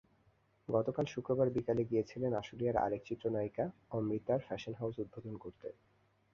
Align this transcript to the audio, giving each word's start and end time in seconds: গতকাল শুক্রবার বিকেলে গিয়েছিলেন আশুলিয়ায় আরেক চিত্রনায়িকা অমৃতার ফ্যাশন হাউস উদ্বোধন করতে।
গতকাল 0.69 1.05
শুক্রবার 1.05 1.47
বিকেলে 1.49 1.83
গিয়েছিলেন 1.85 2.31
আশুলিয়ায় 2.33 2.81
আরেক 2.85 3.01
চিত্রনায়িকা 3.05 3.65
অমৃতার 3.91 4.39
ফ্যাশন 4.47 4.73
হাউস 4.79 4.95
উদ্বোধন 4.99 5.35
করতে। 5.37 5.67